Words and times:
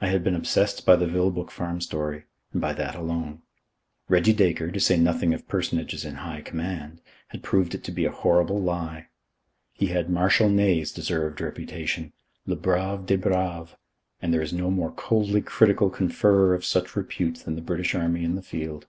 I 0.00 0.06
had 0.06 0.22
been 0.22 0.36
obsessed 0.36 0.86
by 0.86 0.94
the 0.94 1.08
Vilboek 1.08 1.50
Farm 1.50 1.80
story, 1.80 2.26
and 2.52 2.60
by 2.60 2.72
that 2.74 2.94
alone. 2.94 3.42
Reggie 4.08 4.32
Dacre 4.32 4.70
to 4.70 4.78
say 4.78 4.96
nothing 4.96 5.34
of 5.34 5.48
personages 5.48 6.04
in 6.04 6.14
high 6.22 6.42
command 6.42 7.00
had 7.30 7.42
proved 7.42 7.74
it 7.74 7.82
to 7.82 7.90
be 7.90 8.04
a 8.04 8.12
horrible 8.12 8.62
lie. 8.62 9.08
He 9.72 9.86
had 9.86 10.08
Marshal 10.08 10.48
Ney's 10.48 10.92
deserved 10.92 11.40
reputation 11.40 12.12
le 12.46 12.54
brave 12.54 13.06
des 13.06 13.16
braves 13.16 13.74
and 14.22 14.32
there 14.32 14.40
is 14.40 14.52
no 14.52 14.70
more 14.70 14.92
coldly 14.92 15.42
critical 15.42 15.90
conferrer 15.90 16.54
of 16.54 16.64
such 16.64 16.94
repute 16.94 17.38
than 17.38 17.56
the 17.56 17.60
British 17.60 17.92
Army 17.96 18.22
in 18.22 18.36
the 18.36 18.42
field. 18.42 18.86